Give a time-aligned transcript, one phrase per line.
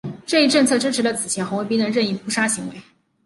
[0.25, 2.75] 这一政策支持了此前红卫兵的任意扑杀行为。